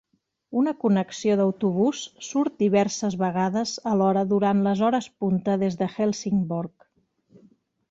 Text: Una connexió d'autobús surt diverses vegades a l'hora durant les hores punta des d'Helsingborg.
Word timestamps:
Una 0.59 0.71
connexió 0.83 1.35
d'autobús 1.41 1.99
surt 2.29 2.55
diverses 2.63 3.19
vegades 3.25 3.75
a 3.93 3.95
l'hora 4.01 4.25
durant 4.33 4.65
les 4.71 4.83
hores 4.89 5.13
punta 5.27 5.61
des 5.67 5.81
d'Helsingborg. 5.85 6.91